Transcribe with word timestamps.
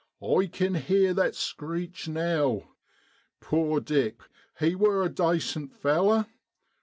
I 0.19 0.47
kin 0.47 0.73
heer 0.73 1.13
that 1.13 1.35
screech 1.35 2.07
now! 2.07 2.73
Poor 3.39 3.79
Dick! 3.79 4.23
he 4.59 4.73
wor 4.73 5.03
a 5.03 5.09
dacent 5.09 5.75
fellow. 5.75 6.25